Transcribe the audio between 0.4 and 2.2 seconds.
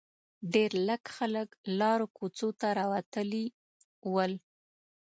ډېر لږ خلک لارو